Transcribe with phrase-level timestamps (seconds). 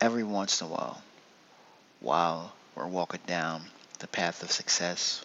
[0.00, 1.02] every once in a while,
[2.00, 3.62] while we're walking down
[3.98, 5.24] the path of success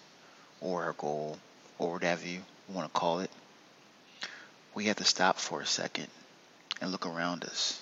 [0.61, 1.37] or our goal
[1.77, 3.29] or whatever you want to call it,
[4.73, 6.07] we have to stop for a second
[6.81, 7.81] and look around us.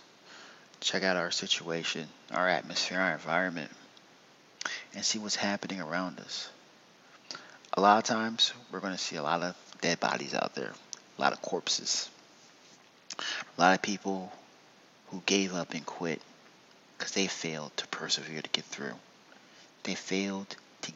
[0.81, 3.71] Check out our situation, our atmosphere, our environment,
[4.93, 6.49] and see what's happening around us.
[7.73, 10.73] A lot of times, we're going to see a lot of dead bodies out there,
[11.17, 12.09] a lot of corpses,
[13.57, 14.33] a lot of people
[15.11, 16.21] who gave up and quit
[17.01, 18.93] because they failed to persevere to get through.
[19.81, 20.91] They failed to,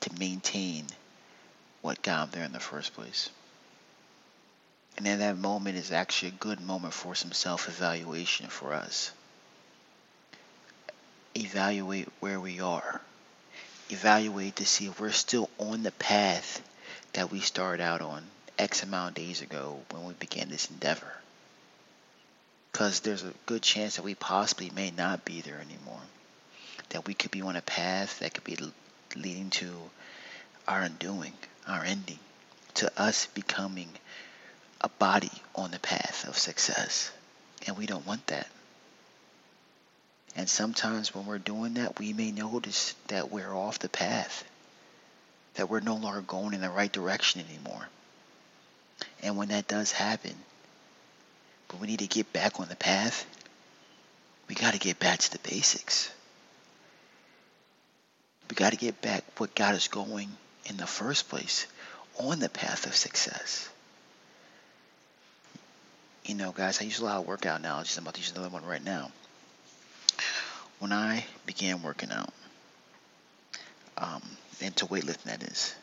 [0.00, 0.84] to maintain
[1.80, 3.30] what got them there in the first place.
[4.98, 9.10] And in that moment is actually a good moment for some self evaluation for us.
[11.34, 13.00] Evaluate where we are.
[13.88, 16.60] Evaluate to see if we're still on the path
[17.14, 18.22] that we started out on
[18.58, 21.14] X amount of days ago when we began this endeavor.
[22.72, 26.00] Because there's a good chance that we possibly may not be there anymore.
[26.88, 28.56] That we could be on a path that could be
[29.14, 29.70] leading to
[30.66, 31.34] our undoing,
[31.68, 32.18] our ending,
[32.74, 33.90] to us becoming
[34.80, 37.10] a body on the path of success.
[37.66, 38.48] And we don't want that.
[40.34, 44.44] And sometimes when we're doing that, we may notice that we're off the path,
[45.54, 47.86] that we're no longer going in the right direction anymore.
[49.22, 50.34] And when that does happen,
[51.72, 53.26] but we need to get back on the path,
[54.46, 56.12] we got to get back to the basics.
[58.50, 60.28] We got to get back what got us going
[60.66, 61.66] in the first place
[62.18, 63.70] on the path of success.
[66.26, 67.96] You know, guys, I use a lot of workout analogies.
[67.96, 69.10] I'm about to use another one right now.
[70.78, 72.32] When I began working out,
[73.96, 74.22] um,
[74.60, 75.74] into weightlifting, that is,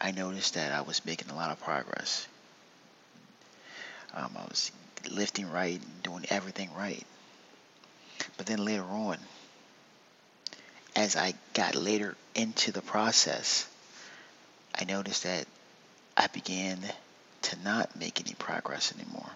[0.00, 2.26] I noticed that I was making a lot of progress.
[4.14, 4.72] Um, I was
[5.10, 7.04] lifting right and doing everything right.
[8.36, 9.18] But then later on,
[10.94, 13.68] as I got later into the process,
[14.74, 15.46] I noticed that
[16.16, 16.78] I began
[17.42, 19.30] to not make any progress anymore.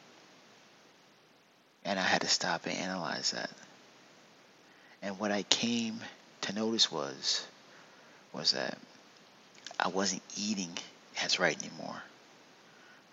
[1.84, 3.50] And I had to stop and analyze that.
[5.02, 6.00] And what I came
[6.42, 7.46] to notice was
[8.32, 8.76] was that
[9.78, 10.76] I wasn't eating
[11.22, 12.02] as right anymore.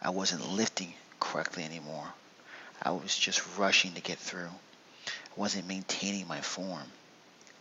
[0.02, 2.08] I wasn't lifting correctly anymore.
[2.84, 4.50] I was just rushing to get through.
[5.08, 6.92] I wasn't maintaining my form.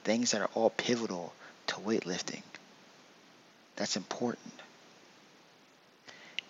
[0.05, 1.33] Things that are all pivotal
[1.69, 2.43] to weightlifting.
[3.77, 4.53] That's important.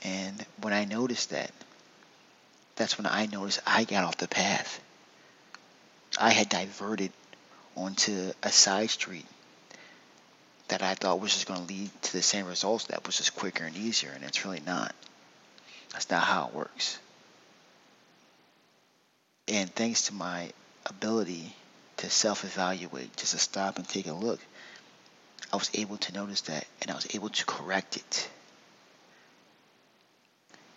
[0.02, 1.52] And when I noticed that,
[2.76, 4.80] that's when I noticed I got off the path.
[6.18, 7.12] I had diverted
[7.76, 9.26] onto a side street
[10.68, 13.36] that I thought was just going to lead to the same results that was just
[13.36, 14.94] quicker and easier, and it's really not.
[15.92, 16.98] That's not how it works.
[19.52, 20.50] And thanks to my
[20.86, 21.54] ability
[21.98, 24.40] to self evaluate, just to stop and take a look,
[25.52, 28.28] I was able to notice that and I was able to correct it.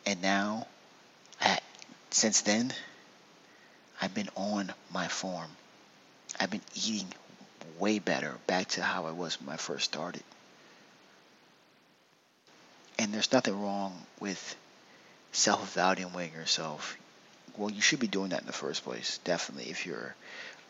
[0.05, 0.67] And now
[2.15, 2.73] since then,
[4.01, 5.49] I've been on my form.
[6.39, 7.07] I've been eating
[7.79, 10.23] way better, back to how I was when I first started.
[12.97, 14.55] And there's nothing wrong with
[15.33, 16.97] self evaluating yourself.
[17.57, 19.69] Well, you should be doing that in the first place, definitely.
[19.71, 20.15] If you're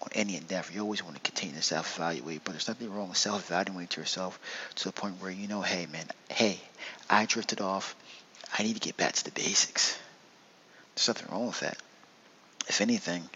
[0.01, 3.09] on any endeavor, you always want to continue to self evaluate, but there's nothing wrong
[3.09, 4.40] with self evaluating to yourself
[4.75, 6.59] to the point where you know, hey, man, hey,
[7.09, 7.96] I drifted off.
[8.57, 9.97] I need to get back to the basics.
[10.96, 11.78] There's nothing wrong with that.
[12.68, 13.28] If anything,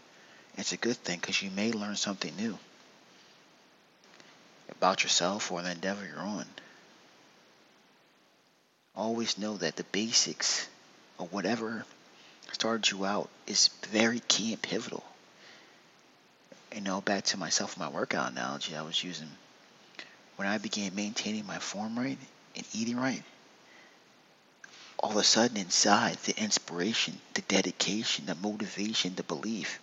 [0.58, 2.58] it's a good thing because you may learn something new
[4.72, 6.46] about yourself or the endeavor you're on.
[8.96, 10.68] Always know that the basics
[11.18, 11.86] of whatever
[12.60, 15.06] started you out is very key and pivotal.
[16.76, 19.30] You know, back to myself, my workout analogy I was using.
[20.36, 22.18] When I began maintaining my form right
[22.58, 23.24] and eating right,
[25.00, 29.80] all of a sudden inside the inspiration, the dedication, the motivation, the belief,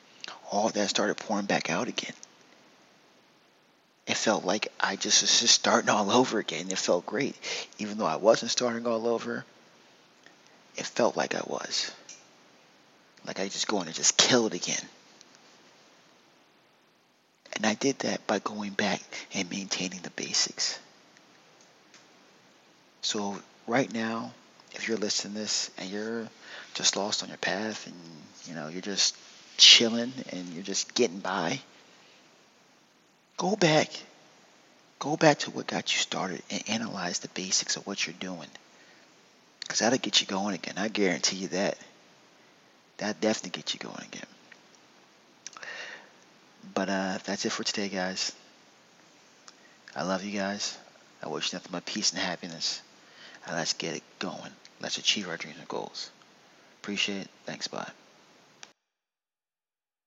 [0.53, 2.15] all that started pouring back out again.
[4.07, 6.71] It felt like I just was just starting all over again.
[6.71, 7.37] It felt great.
[7.79, 9.47] Even though I wasn't starting all over,
[10.77, 11.91] it felt like I was.
[13.27, 14.83] Like I just going and just kill it again.
[17.55, 19.01] And I did that by going back
[19.35, 20.79] and maintaining the basics.
[23.03, 24.33] So right now,
[24.73, 26.29] if you're listening to this and you're
[26.75, 27.95] just lost on your path and
[28.47, 29.17] you know you're just
[29.57, 31.61] chilling and you're just getting by,
[33.37, 33.91] go back.
[34.99, 38.49] Go back to what got you started and analyze the basics of what you're doing.
[39.61, 40.75] Because that'll get you going again.
[40.79, 41.77] I guarantee you that.
[42.99, 44.27] That definitely gets you going again.
[46.75, 48.33] But uh, that's it for today, guys.
[49.95, 50.77] I love you guys.
[51.23, 52.83] I wish nothing but peace and happiness.
[53.47, 54.53] And let's get it going.
[54.81, 56.11] Let's achieve our dreams and goals.
[56.83, 57.31] Appreciate it.
[57.45, 57.69] Thanks.
[57.69, 57.91] Bye.